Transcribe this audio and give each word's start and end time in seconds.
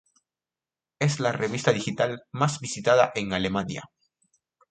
Es 0.97 1.19
la 1.19 1.31
revista 1.31 1.71
digital 1.71 2.23
más 2.31 2.59
visitada 2.59 3.11
en 3.13 3.33
Alemania. 3.33 3.83